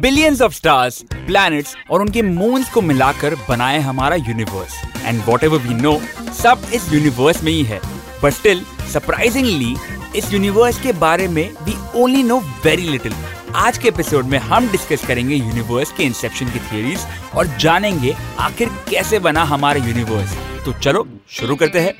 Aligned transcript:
Billions 0.00 0.40
of 0.42 0.52
stars 0.52 1.00
planets 1.12 1.74
और 1.90 2.00
उनके 2.00 2.22
moons 2.22 2.70
को 2.70 2.80
मिलाकर 2.80 3.34
बनाए 3.48 3.78
हमारा 3.80 4.16
universe 4.16 4.74
and 5.04 5.22
whatever 5.44 5.58
we 5.58 5.74
know 5.74 5.92
सब 6.34 6.70
इस 6.74 6.92
यूनिवर्स 6.92 7.42
में 7.42 7.52
ही 7.52 7.62
है. 7.62 7.80
बट 8.22 8.32
स्टिल 8.32 8.64
सरप्राइजिंगली 8.92 9.74
इस 10.16 10.32
यूनिवर्स 10.32 10.80
के 10.82 10.92
बारे 10.92 11.28
में 11.28 11.48
we 11.62 11.74
only 11.94 12.22
know 12.22 12.38
very 12.64 12.88
little 12.88 13.14
आज 13.54 13.78
के 13.78 13.88
एपिसोड 13.88 14.26
में 14.26 14.38
हम 14.38 14.68
डिस्कस 14.68 15.06
करेंगे 15.06 15.34
यूनिवर्स 15.34 15.92
के 15.92 16.04
इंसेप्शन 16.04 16.50
की 16.50 16.58
थियरीज 16.60 17.06
और 17.34 17.46
जानेंगे 17.60 18.14
आखिर 18.38 18.68
कैसे 18.90 19.18
बना 19.18 19.42
हमारा 19.44 19.86
यूनिवर्स 19.86 20.36
तो 20.64 20.72
चलो 20.72 21.06
शुरू 21.30 21.56
करते 21.56 21.80
हैं. 21.80 21.94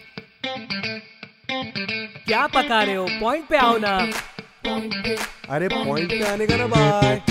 क्या 2.26 2.46
पका 2.46 2.82
रहे 2.82 2.94
हो? 2.94 3.06
पॉइंट 3.20 3.44
पे 3.48 3.56
आओ 3.56 3.78
ना। 3.78 3.96
अरे 5.50 5.68
पॉइंट 5.68 6.10
पे 6.10 6.22
आने 6.32 6.46
का 6.46 6.56
ना 6.56 6.66
बाय 6.66 7.22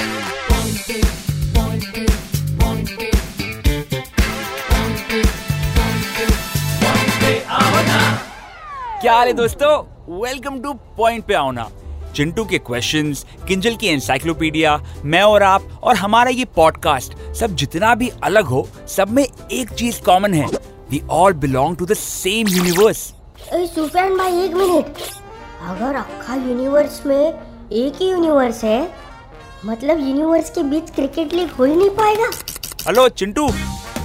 क्या 9.04 9.14
हाल 9.14 9.28
है 9.28 9.34
दोस्तों? 9.34 9.70
वेलकम 10.18 10.60
टू 10.62 10.72
पॉइंट 10.98 11.24
पे 11.26 11.34
आओ 11.34 11.50
ना 11.52 11.68
चिंटू 12.16 12.44
के 12.46 12.58
क्वेश्चंस, 12.58 13.26
किंजल 13.48 13.76
की 13.76 13.88
एनसाइक्लोपीडिया 13.88 14.78
मैं 15.06 15.22
और 15.22 15.44
आप 15.44 15.64
और 15.84 15.96
हमारा 15.96 16.30
ये 16.30 16.46
पॉडकास्ट 16.56 17.18
सब 17.36 17.56
जितना 17.56 17.94
भी 17.96 18.10
अलग 18.24 18.46
हो 18.46 18.66
सब 18.88 19.10
में 19.10 19.24
एक 19.24 19.70
चीज़ 19.72 20.00
कॉमन 20.02 20.34
है। 20.34 20.46
We 20.92 21.02
all 21.12 21.34
belong 21.34 21.76
to 21.78 21.86
the 21.86 21.94
same 21.94 22.48
universe 22.48 22.98
Sufiyan 23.50 24.18
भाई 24.18 24.40
एक 24.44 24.54
मिनट। 24.54 25.02
अगर 25.70 25.96
अक्खा 25.96 26.36
यूनिवर्स 26.36 27.06
में 27.06 27.16
एक 27.16 28.02
ही 28.02 28.10
यूनिवर्स 28.10 28.64
है 28.64 28.82
मतलब 29.66 30.00
यूनिवर्स 30.00 30.50
के 30.50 30.64
बीच 30.64 30.90
क्रिकेट 30.96 31.34
लीग 31.34 31.50
हो 31.50 31.66
ही 31.66 31.76
नहीं 31.76 31.90
पाएगा। 31.98 32.30
Hello 32.88 33.08
Chintu. 33.10 33.50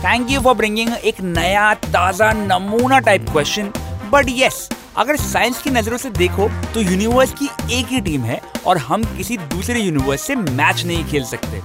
Thank 0.05 0.31
you 0.31 0.41
for 0.41 0.55
bringing 0.55 0.91
एक 0.94 1.20
नया 1.20 1.72
ताज़ा 1.87 2.33
नमूना 2.33 2.98
टाइप 3.00 3.31
क्वेश्चन 3.31 3.72
बट 4.12 4.27
यस 4.28 4.69
अगर 4.98 5.16
साइंस 5.16 5.60
की 5.62 5.70
नज़रों 5.70 5.96
से 5.96 6.10
देखो 6.10 6.48
तो 6.74 6.80
यूनिवर्स 6.80 7.32
की 7.32 7.48
एक 7.72 7.86
ही 7.86 8.00
टीम 8.00 8.22
है 8.22 8.41
और 8.66 8.78
हम 8.78 9.04
किसी 9.16 9.36
दूसरे 9.36 9.80
यूनिवर्स 9.80 10.20
से 10.20 10.34
मैच 10.34 10.84
नहीं 10.86 11.04
खेल 11.04 11.24
सकते। 11.24 11.60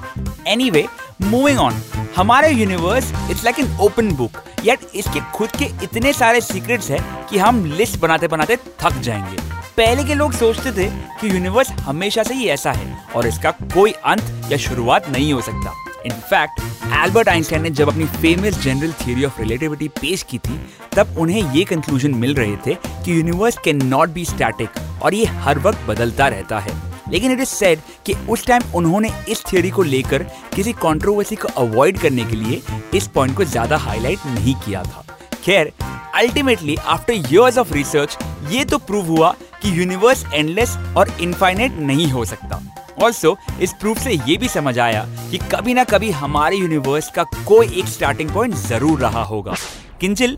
एनीवे 0.51 0.85
मूविंग 1.21 1.59
ऑन 1.59 1.81
हमारा 2.15 2.47
universe 2.47 3.11
it's 3.31 3.43
like 3.43 3.59
an 3.59 3.77
open 3.81 4.11
book 4.15 4.41
yet 4.65 4.79
इसके 4.95 5.19
खुद 5.35 5.55
के 5.59 5.65
इतने 5.83 6.13
सारे 6.13 6.41
सीक्रेट्स 6.41 6.89
हैं 6.91 7.27
कि 7.27 7.37
हम 7.37 7.65
लिस्ट 7.65 7.99
बनाते 7.99 8.27
बनाते 8.27 8.55
थक 8.81 8.99
जाएँगे। 8.99 9.37
पहले 9.77 10.03
के 10.03 10.15
लोग 10.15 10.33
सोचते 10.33 10.71
थे 10.71 10.89
कि 11.21 11.29
यूनिवर्स 11.29 11.71
हमेशा 11.81 12.23
से 12.23 12.33
ही 12.33 12.47
ऐसा 12.47 12.71
है 12.71 12.97
और 13.15 13.27
इसका 13.27 13.51
कोई 13.51 13.91
अंत 13.91 14.51
या 14.51 14.57
शुरुआत 14.57 15.09
नहीं 15.09 15.33
हो 15.33 15.41
सकता। 15.41 15.73
इनफैक्ट 16.05 16.61
एल्बर्ट 16.95 17.29
आइंस्टाइन 17.29 17.61
ने 17.63 17.69
जब 17.71 17.89
अपनी 17.89 18.05
famous 18.05 18.61
general 18.63 18.93
theory 19.01 19.25
of 19.25 19.39
relativity 19.41 19.87
पेश 20.01 20.23
की 20.23 20.37
थी, 20.37 20.59
तब 20.95 21.15
उन्हें 21.19 21.53
ये 21.53 21.63
कंक्लूजन 21.65 22.15
मिल 22.15 22.35
रहे 22.35 22.55
थे 22.65 22.75
कि 22.75 23.17
universe 23.17 23.57
can 23.65 23.85
not 23.85 24.09
be 24.09 24.25
static 24.25 25.01
और 25.03 25.13
ये 25.13 25.25
हर 25.25 25.59
वक्त 25.59 25.85
बदलता 25.87 26.27
रहता 26.27 26.59
है। 26.59 26.81
लेकिन 27.11 27.31
इट 27.31 27.39
इज़ 27.39 27.49
सेड 27.49 27.79
कि 28.05 28.13
उस 28.29 28.45
टाइम 28.47 28.61
उन्होंने 28.75 29.09
इस 29.29 29.43
थ्योरी 29.45 29.69
को 29.69 29.83
लेकर 29.83 30.23
किसी 30.55 30.73
कंट्रोवर्सी 30.73 31.35
को 31.35 31.47
अवॉइड 31.61 31.97
करने 31.99 32.25
के 32.25 32.35
लिए 32.35 32.61
इस 32.93 33.07
पॉइंट 33.07 33.35
को 33.38 33.45
ज़्यादा 33.45 33.77
हाईलाइट 33.77 34.25
नहीं 34.27 34.55
किया 34.55 34.83
था। 34.83 35.05
खैर 35.43 35.71
ultimately 36.15 36.75
after 36.77 37.13
years 37.13 37.57
of 37.57 37.73
research 37.73 38.17
ये 38.51 38.65
तो 38.65 38.77
प्रूव 38.79 39.07
हुआ 39.07 39.35
कि 39.61 39.77
यूनिवर्स 39.79 40.25
एंडलेस 40.33 40.77
और 40.97 41.11
इनफाइनेट 41.21 41.77
नहीं 41.79 42.07
हो 42.07 42.25
सकता। 42.25 42.62
ऑल्सो 43.03 43.35
इस 43.61 43.73
प्रूफ 43.73 43.97
से 43.97 44.13
ये 44.27 44.37
भी 44.37 44.47
समझ 44.49 44.77
आया 44.79 45.05
कि 45.31 45.37
कभी 45.51 45.73
ना 45.73 45.83
कभी 45.83 46.11
हमारे 46.11 46.57
यूनिवर्स 46.57 47.11
का 47.11 47.23
कोई 47.47 47.67
एक 47.79 47.87
स्टार्टिंग 47.87 48.29
पॉइंट 48.29 48.55
ज़रूर 48.67 48.99
रहा 48.99 49.23
होगा। 49.23 49.55
Kinjal 50.01 50.37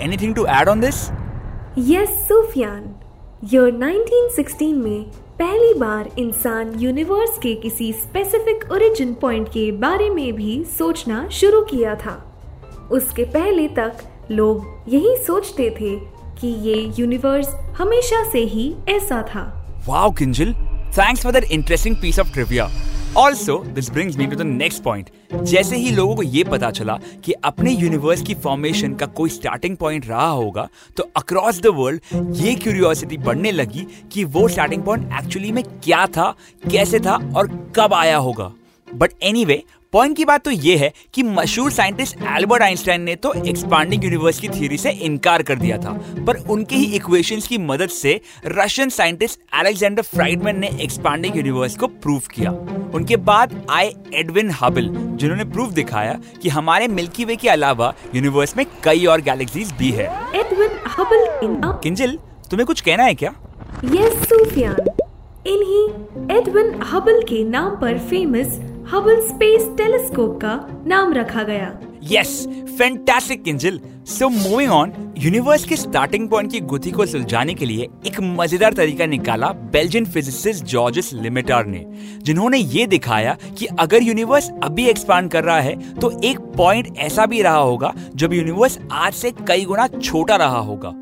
anything 0.00 0.34
to 0.34 0.46
add 0.46 0.68
on 0.68 0.80
this 0.80 1.04
yes 1.78 2.08
Sufiyan 2.28 2.94
year 3.44 3.70
1916 3.72 4.72
में 4.74 5.02
पहली 5.38 5.72
बार 5.74 6.08
इंसान 6.18 6.72
यूनिवर्स 6.78 7.38
के 7.38 7.54
किसी 7.54 7.92
स्पेसिफिक 7.92 8.70
ओरिजिन 8.72 9.14
पॉइंट 9.14 9.48
के 9.48 9.70
बारे 9.78 10.08
में 10.10 10.32
भी 10.32 10.64
सोचना 10.78 11.26
शुरू 11.32 11.60
किया 11.64 11.94
था। 11.94 12.14
उसके 12.92 13.24
पहले 13.32 13.66
तक 13.78 14.02
लोग 14.30 14.66
यही 14.88 15.16
सोचते 15.26 15.68
थे 15.70 15.96
कि 16.40 16.48
ये 16.68 16.76
यूनिवर्स 16.98 17.48
हमेशा 17.78 18.22
से 18.30 18.44
ही 18.46 18.74
ऐसा 18.88 19.22
था। 19.24 19.44
Wow 19.86 20.10
Kinjal. 20.10 20.54
Thanks 20.98 21.22
for 21.22 21.32
that 21.32 21.44
interesting 21.44 21.96
piece 21.96 22.18
of 22.18 22.32
trivia 22.32 22.70
also 23.16 23.56
this 23.66 23.90
brings 23.90 24.16
me 24.16 24.26
to 24.26 24.36
the 24.36 24.42
next 24.42 24.82
point 24.82 25.10
जैसे 25.42 25.76
ही 25.76 25.90
लोगों 25.90 26.16
को 26.16 26.22
ये 26.22 26.44
पता 26.44 26.70
चला 26.70 26.98
कि 27.24 27.32
अपने 27.32 27.70
यूनिवर्स 27.70 28.22
की 28.22 28.34
फॉर्मेशन 28.34 28.94
का 28.94 29.06
कोई 29.06 29.30
स्टार्टिंग 29.30 29.76
पॉइंट 29.76 30.06
रहा 30.06 30.28
होगा 30.28 30.68
तो 30.96 31.10
अक्रॉस 31.16 31.60
द 31.60 31.66
वर्ल्ड 31.66 32.36
ये 32.36 32.54
क्यूरियोसिटी 32.54 33.18
बढ़ने 33.18 33.52
लगी 33.52 33.86
कि 34.12 34.24
वो 34.24 34.48
स्टार्टिंग 34.48 34.82
पॉइंट 34.82 35.12
एक्चुअली 35.22 35.52
में 35.52 35.64
क्या 35.64 36.06
था 36.06 36.34
कैसे 36.70 37.00
था 37.00 37.16
और 37.36 37.72
कब 37.76 37.94
आया 37.94 38.16
होगा। 38.16 38.52
बट 38.94 39.12
एनी 39.22 39.44
anyway, 39.44 39.60
पॉइंट 39.92 40.16
की 40.16 40.24
बात 40.24 40.44
तो 40.44 40.50
ये 40.50 40.76
है 40.76 40.90
कि 41.14 41.22
मशहूर 41.22 41.72
साइंटिस्ट 41.72 42.16
एल्बर्ट 42.28 42.62
आइंस्टाइन 42.62 43.02
ने 43.02 43.14
तो 43.16 43.32
एक्सपांडिंग 43.46 44.04
यूनिवर्स 44.04 44.38
की 44.40 44.48
थ्योरी 44.48 44.76
से 44.78 44.90
इनकार 45.06 45.42
कर 45.42 45.56
दिया 45.56 45.78
था। 45.78 45.90
पर 46.26 46.36
उनके 46.50 46.76
ही 46.76 46.84
इक्वेशंस 46.96 47.48
की 47.48 47.58
मदद 47.58 47.88
से 47.88 48.20
रशियन 48.46 48.88
साइंटिस्ट 48.88 49.40
अलेक्जेंडर 49.52 50.02
फ्राइडमैन 50.02 50.58
ने 50.58 50.70
एक्सपांडिंग 50.82 51.36
यूनिवर्स 51.36 51.76
को 51.76 51.86
प्रूव 51.86 52.22
किया। 52.34 52.50
उनके 52.94 53.16
बाद 53.18 53.54
आए 53.70 53.92
एडविन 54.14 54.50
हबल 54.60 54.88
जिन्होंने 54.92 55.44
प्रूफ 55.44 55.72
दिखाया 55.72 56.18
कि 56.42 56.48
हमारे 56.48 56.88
मिल्की 56.88 57.24
वे 57.24 57.36
के 57.36 57.48
अलावा 57.48 57.92
यूनिवर्स 58.14 58.56
में 58.56 58.66
कई 58.84 59.04
और 59.04 59.20
गैलेक्सीज 59.20 59.72
भी 59.72 59.90
है। 59.90 60.10
एडविन 60.34 60.78
हबल 60.88 61.80
किंजल 61.82 62.18
तुम्हें 62.50 62.66
कुछ 62.66 62.80
कहना 62.80 63.04
है 63.04 63.14
क्या? 63.14 63.34
यस 63.84 64.28
सूफियान 64.28 64.76
इन्हीं 65.46 66.36
एडविन 66.38 66.82
हबल 66.82 67.22
के 67.22 67.44
नाम 67.44 67.70
पर 67.76 67.98
फ़ेमस 67.98 68.60
हबल 68.92 69.20
स्पेस 69.28 69.62
टेलीस्कोप 69.76 70.36
का 70.36 70.82
नाम 70.86 71.12
रखा 71.12 71.42
गया। 71.42 71.68
Yes 72.10 72.32
fantastic 72.78 73.42
Kinjal 73.44 73.78
so 74.06 74.28
moving 74.28 74.70
on 74.72 74.92
universe 75.18 75.64
के 75.64 75.76
स्टार्टिंग 75.76 76.28
पॉइंट 76.28 76.50
की 76.52 76.60
गुथी 76.60 76.90
को 76.90 77.04
सुलझाने 77.06 77.54
के 77.54 77.66
लिए 77.66 77.88
एक 78.06 78.18
मज़ेदार 78.20 78.72
तरीका 78.74 79.06
निकाला 79.06 79.50
बेल्जियन 79.72 80.04
फिजिसिस्ट 80.06 80.64
जॉर्जस 80.64 81.10
लिमिटार 81.14 81.66
ने, 81.66 81.84
जिन्होंने 82.24 82.58
ये 82.58 82.86
दिखाया 82.86 83.36
कि 83.58 83.66
अगर 83.78 84.02
यूनिवर्स 84.02 84.50
अभी 84.62 84.86
एक्सपांड 84.90 85.30
कर 85.30 85.44
रहा 85.44 85.60
है 85.60 85.94
तो 85.94 86.10
एक 86.24 86.38
पॉइंट 86.56 86.98
ऐसा 86.98 87.26
भी 87.26 87.42
रहा 87.42 87.56
होगा, 87.56 87.92
जब 88.14 88.32
यूनिवर्स 88.32 88.78
आज 88.92 89.12
से 89.12 89.32
कई 89.48 89.64
गुना 89.64 89.86
छोटा 89.88 90.36
रहा 90.36 90.58
होगा। 90.58 90.92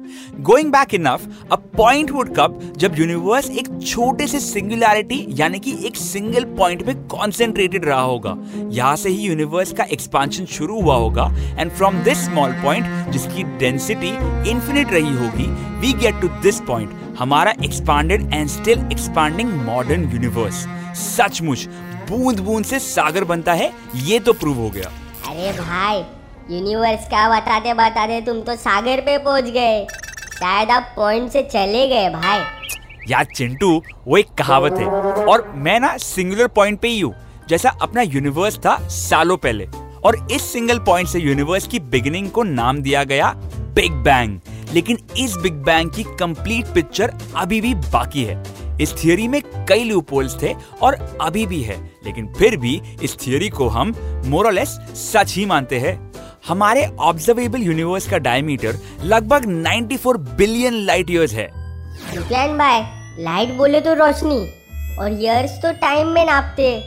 Going 0.41 0.71
back 0.73 0.95
enough 0.95 1.29
a 1.53 1.57
point 1.77 2.11
would 2.11 2.35
कब 2.37 2.61
जब 2.77 2.99
यूनिवर्स 2.99 3.51
एक 3.51 3.69
छोटे 3.83 4.27
से 4.27 4.41
सिंगुलैरिटी 4.41 5.25
यानी 5.31 5.59
कि 5.59 5.77
एक 5.87 5.97
सिंगल 5.97 6.45
पॉइंट 6.59 6.85
पे 6.87 6.95
कॉन्सेंट्रेटेड 7.09 7.85
रहा 7.85 8.01
होगा। 8.03 8.37
यहाँ 8.71 8.95
से 8.97 9.09
ही 9.09 9.27
यूनिवर्स 9.27 9.73
का 9.73 9.85
एक्सपांशन 9.93 10.45
शुरू 10.49 10.81
हुआ 10.81 10.97
होगा 10.97 11.31
and 11.59 11.71
from 11.71 12.03
this 12.05 12.25
small 12.25 12.53
point 12.63 12.90
जिसकी 13.13 13.43
डेंसिटी 13.59 14.11
इन्फिनिट 14.51 14.93
रही 14.93 15.15
होगी 15.17 15.47
we 15.81 15.93
get 16.01 16.21
to 16.21 16.29
this 16.43 16.61
point 16.67 16.99
हमारा 17.19 17.55
expanded 17.65 18.33
and 18.35 18.49
still 18.49 18.87
expanding 18.93 19.53
modern 19.65 20.11
universe 20.13 20.67
सचमुच 20.99 21.67
बूंद 22.11 22.41
बूंद 22.41 22.65
से 22.65 22.79
सागर 22.79 23.25
बनता 23.25 23.53
है 23.53 23.73
ये 24.05 24.19
तो 24.19 24.33
प्रूव 24.35 24.59
हो 24.59 24.69
गया। 24.71 24.91
अरे 25.29 25.53
भाई 25.59 25.99
यूनिवर्स 26.51 27.07
का 27.09 27.29
बताते 27.31 27.75
बताते 27.75 28.21
तुम 28.21 28.41
तो 28.41 28.57
सागर 28.57 29.01
पे 29.01 29.17
पहुँच 29.19 29.51
गए। 29.51 29.85
शायद 30.33 30.71
आप 30.71 30.93
पॉइंट 30.97 31.31
से 31.31 31.43
चले 31.43 31.87
गए 31.89 32.09
भाई। 32.11 32.39
यार 33.11 33.25
चिंटू 33.37 33.71
वो 34.07 34.17
एक 34.17 34.29
कहावत 34.39 34.79
है 34.79 34.87
और 35.25 35.51
मैं 35.57 35.79
ना 35.81 35.97
सिंगुलर 35.99 36.47
पॉइंट 36.57 36.81
पे 36.81 36.89
ही 36.89 37.01
हूँ 37.01 37.15
जैसा 37.49 37.71
अपना 37.83 38.03
यूनिवर्स 38.03 38.59
था 38.59 38.77
सालों 38.91 39.37
पहले। 39.37 39.69
और 40.05 40.27
इस 40.31 40.53
सिंगल 40.53 40.79
पॉइंट 40.79 41.09
से 41.09 41.21
यूनिवर्स 41.21 41.67
की 41.67 41.79
बिगिनिंग 41.79 42.31
को 42.31 42.43
नाम 42.43 42.79
दिया 42.79 43.05
गया 43.05 43.33
बिग 43.75 43.93
बैंग 43.93 44.41
लेकिन 44.73 44.99
इस 45.19 45.37
बिग 45.37 45.55
बैंग 45.55 45.91
की 45.91 46.03
कंप्लीट 46.03 46.67
पिक्चर 46.67 47.13
अभी 47.37 47.61
भी 47.61 47.75
बाकी 47.75 48.25
है। 48.25 48.43
इस 48.81 48.95
थियोरी 49.05 49.29
में 49.29 49.43
कई 49.69 49.85
लूपोल्स 49.85 50.43
थे 50.43 50.55
और 50.83 51.19
अभी 51.21 51.47
भी 51.47 51.63
है। 51.63 51.91
लेकिन 52.05 52.33
फिर 52.39 52.57
भी 52.57 52.83
इस 53.03 53.17
थियोरी 53.27 53.49
को 53.49 53.69
हम 53.69 53.95
मोरलेस 54.27 54.69
सच 54.95 55.35
ही 55.37 55.47
मानते 55.47 55.79
हैं। 55.79 56.13
हमारे 56.49 56.87
ऑब्जर्वेबल 57.01 57.59
यूनिवर्स 57.59 58.09
का 58.11 58.19
डायमीटर 58.19 58.77
लगभग 59.05 59.45
94 59.47 60.17
बिलियन 60.17 60.75
लाइट 60.75 61.11
ईयर्स 61.11 61.33
है। 61.33 61.47
भाई 62.57 62.83
लाइट 63.23 63.55
बोले 63.55 63.81
तो 63.81 63.95
रोशनी, 63.95 64.41
और 64.97 65.23
ईयर्स 65.23 65.51
तो 65.51 65.73
टाइम 65.73 66.07
में 66.07 66.27
नापते। 66.27 66.81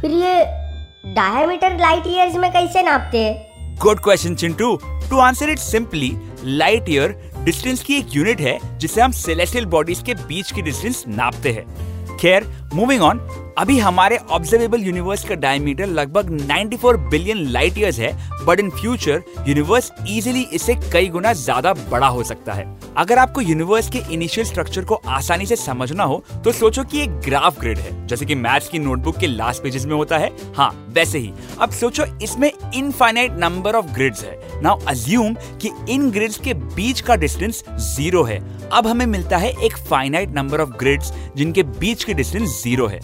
फिर 0.00 0.10
ये 0.10 0.65
डायमीटर 1.06 1.76
लाइट 1.78 2.06
ईयर्स 2.06 2.34
में 2.36 2.50
कैसे 2.52 2.82
नापते 2.82 3.18
हैं? 3.18 3.76
Good 3.82 3.98
question 4.00 4.34
Chintu 4.34 4.74
to 5.10 5.18
answer 5.18 5.50
it 5.50 5.58
simply 5.58 6.10
light 6.44 6.88
year 6.88 7.14
distance 7.44 7.82
की 7.82 7.94
एक 7.94 8.14
यूनिट 8.14 8.40
है, 8.40 8.58
जिसे 8.78 9.00
हम 9.00 9.12
सेलेस्टियल 9.12 9.66
बॉडीज 9.66 10.02
के 10.06 10.14
बीच 10.16 10.50
की 10.52 10.62
डिस्टेंस 10.62 11.04
नापते 11.08 11.52
हैं। 11.52 12.16
खैर 12.18 12.46
मूविंग 12.74 13.02
ऑन 13.02 13.18
अभी 13.58 13.78
हमारे 13.78 14.16
ऑब्जर्वेबल 14.30 14.82
यूनिवर्स 14.82 15.24
का 15.24 15.34
डायमीटर 15.36 15.86
लगभग 15.88 16.30
94 16.40 16.96
बिलियन 17.10 17.46
लाइट 17.52 17.78
ईयर्स 17.78 17.98
है 17.98 18.12
but 18.46 18.60
in 18.60 18.70
future 18.70 19.22
universe 19.48 19.92
easily 20.08 20.46
इससे 20.52 20.74
कई 20.92 21.08
गुना 21.08 21.32
ज़्यादा 21.34 21.72
बड़ा 21.90 22.06
हो 22.06 22.24
सकता 22.24 22.52
है। 22.52 22.64
अगर 22.96 23.18
आपको 23.18 23.40
यूनिवर्स 23.40 23.88
के 23.90 23.98
इनिशियल 24.12 24.46
स्ट्रक्चर 24.46 24.84
को 24.84 24.94
आसानी 24.94 25.46
से 25.46 25.56
समझना 25.56 26.04
हो 26.04 26.22
तो 26.44 26.52
सोचो 26.52 26.84
कि 26.84 27.02
एक 27.02 27.18
ग्राफ 27.20 27.58
ग्रिड 27.60 27.78
है, 27.78 28.06
जैसे 28.06 28.26
कि 28.26 28.34
मैथ्स 28.34 28.68
की 28.68 28.78
नोटबुक 28.78 29.16
के 29.18 29.26
लास्ट 29.26 29.62
पेजेस 29.62 29.84
में 29.86 29.94
होता 29.94 30.18
है। 30.18 30.30
हाँ 30.56 30.70
वैसे 30.88 31.18
ही। 31.18 31.32
अब 31.60 31.70
सोचो, 31.70 32.04
इसमें 32.22 32.50
इनफाइनाइट 32.74 33.32
नंबर 33.32 33.74
ऑफ़ 33.74 33.86
ग्रिड्स 33.86 34.24
है। 34.24 34.62
नाउ 34.62 34.80
अज्यूम 34.88 35.34
कि 35.62 35.70
इन 35.88 36.10
ग्रिड्स 36.10 36.38
के 36.38 36.54
बीच 36.54 37.00
का 37.00 37.16
डिस्टेंस 37.16 37.62
ज़ीरो 37.70 38.22
है। 38.22 38.40
अब 38.70 38.86
हमें 38.86 39.06
मिलता 39.06 39.36
है 39.36 39.52
एक 39.56 39.76
फाइनाइट 39.80 40.34
नंबर 40.34 40.60
ऑफ़ 40.60 40.70
ग्रिड्स 40.78 41.12
जिनके 41.36 41.62
बीच 41.62 42.04
की 42.04 42.14
डिस्टेंस 42.14 42.62
ज़ीरो 42.62 42.86
है। 42.86 43.00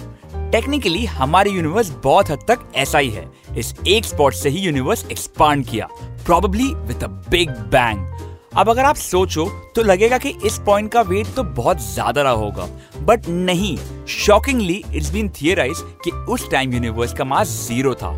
टेक्निकली 0.50 1.04
हमारे 1.06 1.50
यूनिवर्स 1.50 1.90
बहुत 2.04 2.30
हद 2.30 2.44
तक 2.48 2.66
ऐसा 2.76 2.98
ही 2.98 3.10
है। 3.10 3.30
इस 3.58 3.74
एक 3.88 4.04
स्पॉट 4.04 4.34
से 4.34 4.48
ही 4.48 4.58
यूनिवर्स 4.58 5.06
एक्सपांड 5.10 5.66
किया। 5.66 5.88
Probably 6.26 6.74
with 6.76 7.04
a 7.04 7.08
big 7.30 7.50
bang 7.70 8.30
अब 8.56 8.69
अगर 8.70 8.84
आप 8.84 8.96
सोचो 8.96 9.44
तो 9.76 9.82
लगेगा 9.82 10.16
कि 10.19 10.34
इस 10.46 10.58
पॉइंट 10.66 10.90
का 10.93 11.00
वेट 11.02 11.26
तो 11.37 11.43
बहुत 11.43 11.81
ज़्यादा 11.82 12.22
रहा 12.22 12.32
होगा। 12.32 12.66
बट 13.02 13.28
नहीं 13.28 13.76
शॉकिंगली 14.08 14.82
इट्स 14.94 15.10
बीन 15.12 15.28
थियराइज 15.40 15.82
कि 16.04 16.10
उस 16.32 16.50
टाइम 16.50 16.72
यूनिवर्स 16.75 17.14
का 17.14 17.25
मास 17.25 17.49
ज़ीरो 17.69 17.94
था। 17.94 18.12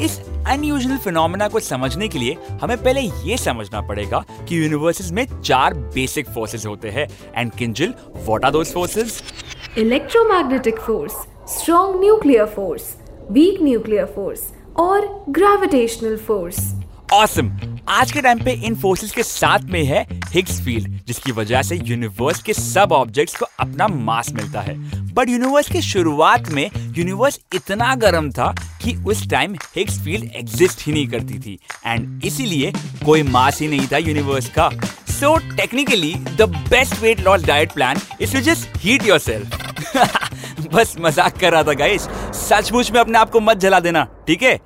इस 0.00 0.18
अनयूजुअल 0.48 0.96
फिनोमेना 0.98 1.48
को 1.48 1.60
समझने 1.60 2.08
के 2.08 2.18
लिए 2.18 2.36
हमें 2.62 2.76
पहले 2.76 3.00
ये 3.00 3.36
समझना 3.38 3.80
पड़ेगा 3.88 4.24
कि 4.48 4.62
यूनिवर्सेस 4.62 5.10
में 5.12 5.26
चार 5.40 5.74
बेसिक 5.94 6.28
फोर्सेस 6.28 6.66
होते 6.66 6.90
हैं। 6.90 7.06
And 7.36 7.52
Kinjal 7.52 7.94
what 8.16 8.44
are 8.44 8.50
those 8.50 8.72
forces 8.74 9.22
electromagnetic 9.78 10.80
force 10.80 11.12
strong 11.58 12.00
nuclear 12.00 12.46
force 12.46 12.94
weak 13.30 13.62
nuclear 13.62 14.04
force 14.14 14.50
और 14.78 15.08
ग्रेविटेशनल 15.30 16.16
फोर्स 16.18 16.74
ऑसम 17.12 17.50
आज 17.88 18.12
के 18.12 18.20
टाइम 18.22 18.38
पे 18.44 18.52
इन 18.66 18.74
फोर्सेस 18.80 19.10
के 19.12 19.22
साथ 19.22 19.64
में 19.70 19.82
है 19.84 20.06
हिग्स 20.32 20.60
फ़ील्ड 20.64 20.92
जिसकी 21.06 21.32
वजह 21.32 21.62
से 21.62 21.76
यूनिवर्स 21.76 22.42
के 22.42 22.52
सब 22.52 22.92
ऑब्जेक्ट्स 22.92 23.36
को 23.36 23.46
अपना 23.60 23.88
मास 23.88 24.32
मिलता 24.34 24.60
है। 24.60 24.74
बट 25.14 25.28
यूनिवर्स 25.28 25.68
के 25.72 25.80
शुरुआत 25.82 26.48
में 26.52 26.70
यूनिवर्स 26.96 27.38
इतना 27.54 27.94
गर्म 27.94 28.30
था 28.32 28.52
कि 28.82 28.94
उस 29.06 29.28
टाइम 29.30 29.54
हिग्स 29.76 30.00
फ़ील्ड 30.04 30.30
एग्जिस्ट 30.36 30.86
ही 30.86 30.92
नहीं 30.92 31.06
करती 31.08 31.38
थी। 31.38 31.58
एंड 31.86 32.24
इसीलिए 32.24 32.72
कोई 33.04 33.22
मास 33.22 33.60
ही 33.60 33.68
नहीं 33.68 33.86
था 33.92 33.98
यूनिवर्स 33.98 34.48
का। 34.58 34.70
So 35.10 35.36
technically 35.56 36.14
the 36.14 36.48
best 36.70 37.00
weight 37.02 37.20
loss 37.24 37.44
diet 37.46 37.72
plan 37.72 38.00
is 38.20 38.32
to 38.32 38.40
just 38.42 38.76
heat 38.84 39.06
yourself 39.08 40.68
बस 40.74 40.96
मज़ाक 41.00 41.38
कर 41.40 41.52
रहा 41.52 41.62
था 41.62 41.72
गाइस 41.74 42.08
सचमुच 42.38 42.90
में 42.92 43.00
अपने 43.00 43.18
आप 43.18 43.30
को 43.30 43.40
मत 43.40 43.56
जला 43.58 43.80
देना, 43.80 44.06
ठीक 44.26 44.42
है? 44.42 44.58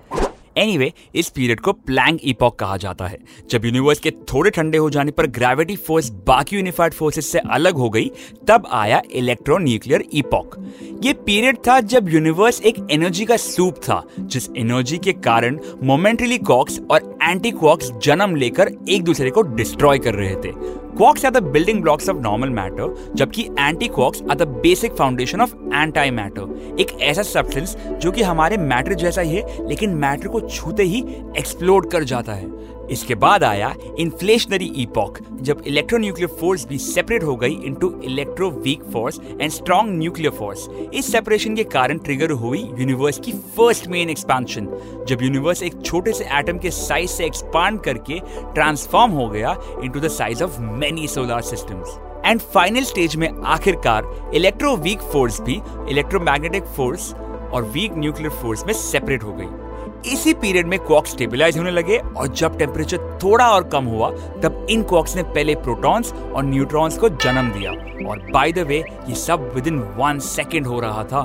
एनीवे 0.58 0.84
anyway, 0.84 1.16
इस 1.16 1.28
पीरियड 1.28 1.60
को 1.60 1.72
प्लैंक 1.72 2.20
इपॉक 2.24 2.58
कहा 2.58 2.76
जाता 2.76 3.06
है। 3.06 3.18
जब 3.50 3.64
यूनिवर्स 3.64 3.98
के 3.98 4.10
थोड़े 4.10 4.50
ठंडे 4.50 4.78
हो 4.78 4.90
जाने 4.90 5.10
पर 5.10 5.26
ग्रेविटी 5.26 5.76
फोर्स 5.76 6.10
बाकी 6.26 6.56
यूनिफाइड 6.56 6.92
फोर्सेस 6.92 7.26
से 7.26 7.38
अलग 7.38 7.74
हो 7.74 7.90
गई 7.90 8.10
तब 8.48 8.66
आया 8.72 9.02
इलेक्ट्रो 9.12 9.58
न्यूक्लियर 9.58 10.04
इपॉक 10.12 10.56
ये 11.04 11.12
पीरियड 11.12 11.56
था 11.68 11.80
जब 11.80 12.08
यूनिवर्स 12.08 12.60
एक 12.62 12.86
एनर्जी 12.90 13.24
का 13.24 13.36
सूप 13.36 13.76
था 13.76 14.02
जिस 14.20 14.48
एनर्जी 14.56 14.98
के 14.98 15.12
कारण 15.12 15.58
मोमेंटली 15.82 16.38
कॉक्स 16.38 16.80
और 16.90 17.18
एंटी 17.22 17.50
क्वॉक्स 17.50 17.90
जन्म 18.02 18.34
लेकर 18.36 18.72
एक 18.88 19.02
दूसरे 19.02 19.30
को 19.30 19.42
डिस्ट्रॉय 19.42 19.98
कर 19.98 20.14
रहे 20.14 20.34
थे। 20.34 20.52
Quarks 20.98 21.24
are 21.24 21.30
the 21.30 21.42
building 21.44 21.80
blocks 21.82 22.08
of 22.08 22.16
normal 22.16 22.48
matter 22.50 23.12
जबकि 23.16 23.42
anti 23.58 23.88
quarks 23.88 24.22
are 24.30 24.36
the 24.36 24.46
basic 24.62 24.92
foundation 24.92 25.40
of 25.40 25.52
anti 25.74 26.10
matter 26.10 26.76
एक 26.80 26.92
ऐसा 27.00 27.22
सब्सटेंस 27.22 27.76
जो 28.02 28.10
कि 28.12 28.22
हमारे 28.22 28.56
मैटर 28.56 28.94
जैसा 28.94 29.20
ही 29.20 29.34
है, 29.34 29.68
लेकिन 29.68 29.94
मैटर 29.96 30.28
को 30.28 30.40
छूते 30.40 30.82
ही 30.82 31.00
एक्सप्लोड 31.38 31.90
कर 31.90 32.04
जाता 32.04 32.32
है। 32.32 32.46
इसके 32.90 33.14
बाद 33.16 33.44
आया 33.44 33.74
इन्फ्लेशनरी 33.98 34.66
इपॉक 34.82 35.18
जब 35.42 35.62
इलेक्ट्रोन्यूक्लियर 35.66 36.30
फोर्स 36.40 36.66
भी 36.68 36.78
सेपरेट 36.78 37.22
हो 37.24 37.36
गई 37.36 37.54
into 37.66 37.92
electro 38.04 38.50
weak 38.64 38.82
force 38.92 39.20
and 39.40 39.50
strong 39.50 39.98
nuclear 39.98 40.32
force 40.38 40.68
इस 40.94 41.12
सेपरेशन 41.12 41.56
के 41.56 41.64
कारण 41.76 41.98
ट्रिगर 41.98 42.30
हुई 42.42 42.62
यूनिवर्स 42.78 43.20
की 43.24 43.32
फ़र्स्ट 43.56 43.88
मेन 43.88 44.10
एक्सपेंशन 44.10 44.68
जब 45.08 45.22
यूनिवर्स 45.22 45.62
एक 45.62 45.80
छोटे 45.84 46.12
से 46.12 46.24
एटम 46.38 46.58
के 46.58 46.70
साइज़ 46.70 47.10
से 47.10 47.24
एक्सपांड 47.26 47.80
करके 47.82 48.20
ट्रांसफॉर्म 48.54 49.12
हो 49.12 49.28
गया 49.28 49.56
into 49.82 50.00
the 50.00 50.08
size 50.18 50.42
of 50.44 50.60
many 50.60 51.08
solar 51.08 51.40
systems 51.44 51.98
and 52.24 52.40
final 52.54 52.82
stage 52.84 53.16
में 53.16 53.28
आखिरकार 53.28 54.12
इलेक्ट्रो 54.34 54.76
वीक 54.78 55.00
फोर्स 55.12 55.40
भी 55.40 55.60
इलेक्ट्रोमैग्नेटिक 55.90 56.64
फोर्स 56.76 57.12
और 57.14 57.64
वीक 57.74 57.92
न्यूक्लियर 57.96 58.32
फोर्स 58.32 58.64
में 58.66 58.72
सेपरेट 58.74 59.22
हो 59.24 59.32
गई। 59.32 59.57
इसी 60.06 60.32
पीरियड 60.34 60.66
में 60.66 60.78
क्वॉक्स 60.78 61.10
स्टेबलाइज 61.10 61.58
होने 61.58 61.70
लगे 61.70 61.96
और 61.98 62.28
जब 62.28 62.58
टेम्परेचर 62.58 63.18
थोड़ा 63.22 63.48
और 63.50 63.68
कम 63.68 63.84
हुआ 63.84 64.10
तब 64.42 64.66
इन 64.70 64.82
क्वॉक्स 64.82 65.16
ने 65.16 65.22
पहले 65.22 65.54
प्रोटॉन्स 65.54 66.12
और 66.12 66.44
न्यूट्रॉन्स 66.44 66.98
को 66.98 67.08
जन्म 67.08 67.50
दिया। 67.50 67.70
और 68.10 68.18
बाय 68.32 68.52
द 68.52 68.58
वे 68.58 68.78
ये 69.08 69.14
सब 69.14 69.50
विद 69.54 69.66
इन 69.66 69.78
वन 69.96 70.18
सेकेंड 70.18 70.66
हो 70.66 70.80
रहा 70.80 71.04
था। 71.04 71.22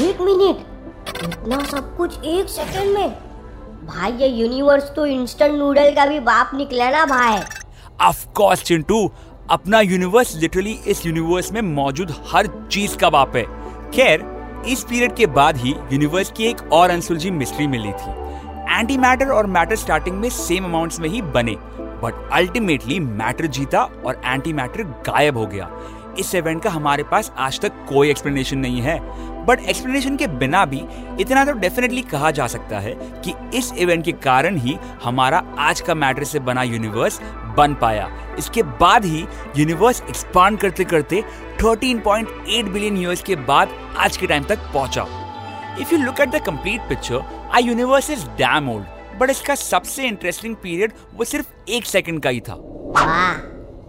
एक 0.00 0.20
मिनट 0.20 1.24
इतना 1.24 1.60
सब 1.64 1.96
कुछ 1.96 2.24
एक 2.24 2.48
सेकंड 2.48 2.98
में? 2.98 3.10
भाई 3.86 4.12
ये 4.12 4.28
यूनिवर्स 4.28 4.90
तो 4.96 5.06
इंस्टेंट 5.06 5.54
नूडल 5.58 5.90
का 5.90 6.06
भी 6.06 6.20
बाप 6.20 6.50
निकला 6.54 6.90
ना 6.90 7.04
भाई। 7.06 7.40
ऑफ़ 8.00 8.26
कोर्स 8.28 8.62
चिंटू 8.62 9.10
अपना 9.50 9.80
यूनिवर्स 9.80 10.36
लिटरली 10.36 10.72
इस 10.86 11.06
यूनिवर्स 11.06 11.52
में 11.52 11.60
मौजूद 11.62 12.14
हर 12.32 12.46
चीज़ 12.72 12.96
का 12.96 13.10
बाप 13.10 13.36
है। 13.36 13.44
खैर 13.90 14.22
इस 14.66 14.82
पीरियड 14.84 15.14
के 15.14 15.26
बाद 15.26 15.56
ही 15.56 15.70
यूनिवर्स 15.92 16.30
की 16.30 16.44
एक 16.44 16.72
और 16.72 16.90
अनसुलझी 16.90 17.30
मिस्ट्री 17.30 17.66
मिली 17.66 17.92
थी। 17.92 18.10
एंटी 18.70 18.96
मैटर 18.98 19.28
और 19.28 19.46
मैटर 19.46 19.76
स्टार्टिंग 19.76 20.16
में 20.16 20.28
सेम 20.28 20.64
अमाउंट 20.64 20.98
में 21.00 21.08
ही 21.08 21.22
बने 21.22 21.54
बट 22.02 22.28
अल्टीमेटली 22.32 23.00
मैटर 23.00 23.46
जीता 23.46 23.82
और 24.06 24.20
एंटी 24.24 24.52
मैटर 24.52 24.82
गायब 24.82 25.36
हो 25.36 25.46
गया। 25.46 25.70
इस 26.18 26.34
इवेंट 26.34 26.62
का 26.62 26.70
हमारे 26.70 27.02
पास 27.02 27.32
आज 27.38 27.60
तक 27.60 27.72
कोई 27.88 28.10
एक्सप्लेनेशन 28.10 28.58
नहीं 28.58 28.80
है। 28.80 28.98
बट 29.48 29.60
एक्सप्लेनेशन 29.60 30.16
के 30.16 30.26
बिना 30.38 30.64
भी 30.66 30.82
इतना 31.20 31.44
तो 31.44 31.52
डेफिनेटली 31.58 32.02
कहा 32.04 32.30
जा 32.30 32.46
सकता 32.46 32.78
है 32.78 32.94
कि 33.24 33.34
इस 33.58 33.72
इवेंट 33.78 34.04
के 34.04 34.12
कारण 34.24 34.56
ही 34.58 34.76
हमारा 35.02 35.42
आज 35.58 35.80
का 35.80 35.94
मैटर 35.94 36.24
से 36.24 36.38
बना 36.40 36.62
यूनिवर्स 36.62 37.20
बन 37.56 37.74
पाया। 37.74 38.08
इसके 38.38 38.62
बाद 38.80 39.04
ही 39.04 39.24
यूनिवर्स 39.56 40.02
एक्सपांड 40.02 40.58
करते 40.60 40.84
करते 40.84 41.22
13.8 41.62 42.68
बिलियन 42.72 42.96
ईयर्स 42.96 43.22
के 43.22 43.36
बाद 43.48 43.68
आज 43.98 44.16
के 44.16 44.26
टाइम 44.26 44.44
तक 44.44 44.58
पहुँचा। 44.74 45.06
If 45.80 45.94
you 45.94 45.98
look 45.98 46.20
at 46.20 46.30
the 46.30 46.40
complete 46.46 46.88
picture 46.88 47.22
a 47.52 47.58
universe 47.58 48.10
is 48.10 48.26
damn 48.38 48.68
old 48.70 49.18
but 49.20 49.30
इसका 49.30 49.54
सबसे 49.54 50.06
इंटरेस्टिंग 50.06 50.54
पीरियड 50.56 50.92
वो 51.14 51.24
सिर्फ़ 51.24 51.70
एक 51.70 51.86
सेकंड 51.86 52.22
का 52.22 52.30
ही 52.30 52.40
था। 52.40 52.56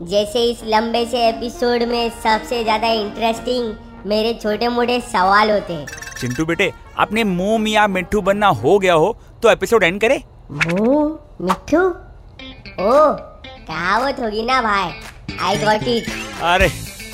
जैसे 0.03 0.43
इस 0.51 0.61
लंबे 0.65 1.05
से 1.05 1.27
एपिसोड 1.27 1.83
में 1.83 2.09
सबसे 2.23 2.63
ज़्यादा 2.63 2.87
इंटरेस्टिंग 2.99 3.73
मेरे 4.05 4.33
छोटे 4.33 4.67
मोटे 4.67 4.99
सवाल 5.03 5.51
होते 5.51 5.73
हैं। 5.73 5.85
चिंटू 6.19 6.45
बेटे 6.45 6.71
अपने 6.99 7.23
मुँह 7.23 7.57
मिया 7.59 7.87
मिट्टू 7.87 8.21
बनना 8.21 8.47
हो 8.47 8.77
गया 8.79 8.93
हो 8.93 9.17
तो 9.43 9.49
एपिसोड 9.51 9.83
एंड 9.83 9.99
करे। 10.01 10.21
मुँह 10.51 11.45
मिट्टू 11.45 11.79
ओ 11.79 12.91
कहावत 13.67 14.19
होगी 14.19 14.43
ना 14.45 14.61
भाई। 14.61 14.91
आई 15.39 15.57
गॉट 15.57 15.87
इट 15.87 16.09
अरे 16.43 16.69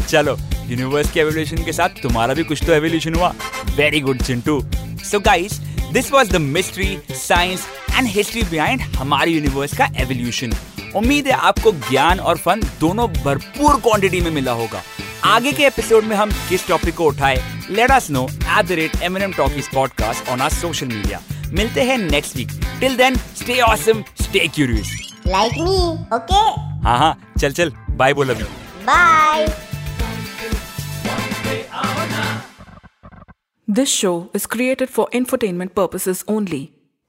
चलो 0.07 0.37
यूनिवर्स 0.67 1.11
के 1.11 1.19
एवोल्यूशन 1.19 1.63
के 1.65 1.73
साथ 1.73 2.01
तुम्हारा 2.03 2.33
भी 2.33 2.43
कुछ 2.43 2.63
तो 2.65 2.73
एवोल्यूशन 2.73 3.15
हुआ। 3.15 3.33
Very 3.75 3.99
good 4.01 4.21
Chintu. 4.21 4.59
So 5.03 5.19
guys 5.19 5.59
this 5.93 6.11
was 6.11 6.31
the 6.31 6.41
mystery 6.41 6.97
science 7.11 7.67
and 7.97 8.07
history 8.07 8.43
behind 8.43 8.81
हमारे 8.97 9.31
यूनिवर्स 9.31 9.77
का 9.77 9.85
एवोल्यूशन 9.97 10.53
उम्मीद 10.95 11.27
है 11.27 11.33
आपको 11.33 11.71
ज्ञान 11.89 12.19
और 12.19 12.37
फन 12.37 12.61
दोनों 12.79 13.07
भरपूर 13.13 13.79
क्वांटिटी 13.81 14.21
में 14.21 14.31
मिला 14.31 14.51
होगा। 14.51 14.81
आगे 15.23 15.51
के 15.53 15.63
एपिसोड 15.65 16.03
में 16.03 16.15
हम 16.15 16.31
किस 16.49 16.67
टॉपिक 16.67 16.95
को 16.95 17.05
उठाए 17.07 17.37
let 17.69 17.91
us 17.91 18.09
know 18.11 18.23
at 18.25 18.65
the 18.65 18.71
rate 18.79 19.01
MNM 19.03 19.31
talkies 19.33 19.67
podcast 19.73 20.29
on 20.29 20.41
our 20.41 20.51
social 20.53 20.87
media 20.87 21.21
मिलते 21.53 21.83
हैं 21.83 21.97
next 21.97 22.35
week 22.37 22.51
till 22.79 22.95
then 22.97 23.15
stay 23.41 23.59
awesome 23.61 24.03
stay 24.21 24.47
curious 24.55 24.91
like 25.27 25.53
me 25.59 25.77
okay 26.15 26.41
हाँ 26.87 26.97
हाँ 26.99 27.15
चल 27.39 27.51
चल 27.51 27.71
बाय 27.91 28.13
बोल 28.13 28.29
अभी 28.35 28.43
bye 28.85 29.47
This 33.67 33.89
show 33.91 34.29
is 34.37 34.43
created 34.45 34.89
for 34.89 35.03
infotainment 35.11 35.73
purposes 35.75 36.19
only. 36.27 36.59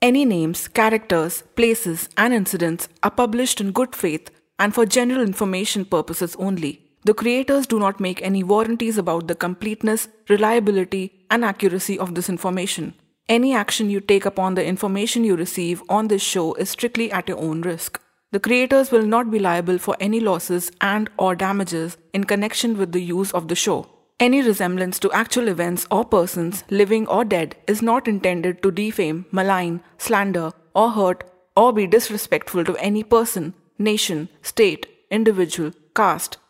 Any 0.03 0.25
names, 0.25 0.63
characters, 0.69 1.43
places, 1.55 2.09
and 2.17 2.33
incidents 2.33 2.89
are 3.03 3.11
published 3.11 3.61
in 3.61 3.73
good 3.73 3.95
faith 3.95 4.31
and 4.59 4.75
for 4.75 4.87
general 4.87 5.23
information 5.23 5.85
purposes 5.85 6.35
only. 6.39 6.73
The 7.07 7.15
creators 7.15 7.69
do 7.69 7.79
not 7.79 8.01
make 8.01 8.21
any 8.21 8.43
warranties 8.43 8.99
about 8.99 9.29
the 9.29 9.37
completeness, 9.37 10.09
reliability, 10.29 11.13
and 11.31 11.45
accuracy 11.45 11.97
of 11.97 12.17
this 12.17 12.29
information. 12.29 12.95
Any 13.29 13.55
action 13.55 13.91
you 13.91 14.01
take 14.01 14.27
upon 14.27 14.57
the 14.57 14.67
information 14.67 15.23
you 15.23 15.37
receive 15.37 15.85
on 15.89 16.09
this 16.09 16.21
show 16.21 16.55
is 16.55 16.69
strictly 16.69 17.13
at 17.13 17.29
your 17.29 17.39
own 17.39 17.61
risk. 17.61 18.01
The 18.33 18.41
creators 18.41 18.91
will 18.91 19.07
not 19.07 19.31
be 19.31 19.39
liable 19.39 19.79
for 19.79 19.97
any 20.01 20.19
losses 20.19 20.73
and 20.81 21.09
or 21.17 21.37
damages 21.37 21.97
in 22.13 22.25
connection 22.25 22.77
with 22.77 22.91
the 22.91 23.03
use 23.03 23.31
of 23.31 23.47
the 23.47 23.55
show. 23.55 23.87
Any 24.19 24.43
resemblance 24.43 24.99
to 24.99 25.13
actual 25.13 25.47
events 25.47 25.87
or 25.93 26.05
persons, 26.05 26.65
living 26.71 27.07
or 27.07 27.25
dead, 27.25 27.55
is 27.69 27.83
not 27.83 28.09
intended 28.09 28.65
to 28.65 28.73
defame, 28.73 29.27
malign, 29.31 29.81
slander, 29.97 30.51
or 30.75 30.91
hurt 30.91 31.23
or 31.57 31.73
be 31.73 31.87
disrespectful 31.87 32.65
to 32.65 32.77
any 32.79 33.05
person, 33.05 33.55
nation, 33.79 34.29
state, 34.43 34.89
individual, 35.09 35.71
caste, 35.95 36.39